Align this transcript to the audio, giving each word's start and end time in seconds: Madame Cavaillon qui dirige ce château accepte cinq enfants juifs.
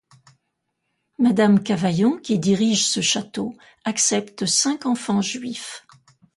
Madame 1.19 1.61
Cavaillon 1.61 2.17
qui 2.17 2.39
dirige 2.39 2.87
ce 2.87 3.01
château 3.01 3.55
accepte 3.85 4.47
cinq 4.47 4.87
enfants 4.87 5.21
juifs. 5.21 5.85